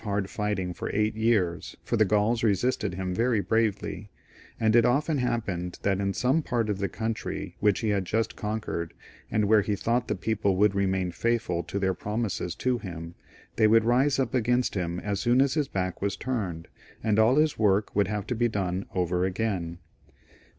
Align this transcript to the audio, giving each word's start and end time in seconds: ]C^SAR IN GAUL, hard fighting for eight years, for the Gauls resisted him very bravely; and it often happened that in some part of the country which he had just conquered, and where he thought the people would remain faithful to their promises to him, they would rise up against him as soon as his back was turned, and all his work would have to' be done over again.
]C^SAR 0.01 0.05
IN 0.05 0.07
GAUL, 0.07 0.11
hard 0.13 0.29
fighting 0.31 0.73
for 0.73 0.95
eight 0.95 1.15
years, 1.15 1.77
for 1.83 1.95
the 1.95 2.05
Gauls 2.05 2.43
resisted 2.43 2.95
him 2.95 3.13
very 3.13 3.39
bravely; 3.39 4.09
and 4.59 4.75
it 4.75 4.83
often 4.83 5.19
happened 5.19 5.77
that 5.83 5.99
in 6.01 6.11
some 6.15 6.41
part 6.41 6.71
of 6.71 6.79
the 6.79 6.89
country 6.89 7.55
which 7.59 7.81
he 7.81 7.89
had 7.89 8.03
just 8.03 8.35
conquered, 8.35 8.95
and 9.29 9.45
where 9.45 9.61
he 9.61 9.75
thought 9.75 10.07
the 10.07 10.15
people 10.15 10.55
would 10.55 10.73
remain 10.73 11.11
faithful 11.11 11.61
to 11.61 11.77
their 11.77 11.93
promises 11.93 12.55
to 12.55 12.79
him, 12.79 13.13
they 13.57 13.67
would 13.67 13.85
rise 13.85 14.17
up 14.17 14.33
against 14.33 14.73
him 14.73 14.99
as 15.01 15.19
soon 15.19 15.39
as 15.39 15.53
his 15.53 15.67
back 15.67 16.01
was 16.01 16.17
turned, 16.17 16.67
and 17.03 17.19
all 17.19 17.35
his 17.35 17.59
work 17.59 17.95
would 17.95 18.07
have 18.07 18.25
to' 18.25 18.33
be 18.33 18.47
done 18.47 18.87
over 18.95 19.23
again. 19.23 19.77